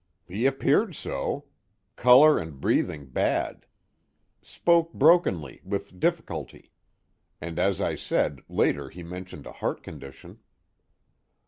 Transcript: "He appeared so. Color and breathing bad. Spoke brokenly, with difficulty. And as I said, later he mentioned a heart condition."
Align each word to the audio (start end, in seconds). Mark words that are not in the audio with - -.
"He 0.27 0.47
appeared 0.47 0.95
so. 0.95 1.45
Color 1.95 2.39
and 2.39 2.59
breathing 2.59 3.05
bad. 3.05 3.67
Spoke 4.41 4.91
brokenly, 4.93 5.61
with 5.63 5.99
difficulty. 5.99 6.71
And 7.39 7.59
as 7.59 7.79
I 7.79 7.93
said, 7.95 8.41
later 8.49 8.89
he 8.89 9.03
mentioned 9.03 9.45
a 9.45 9.51
heart 9.51 9.83
condition." 9.83 10.39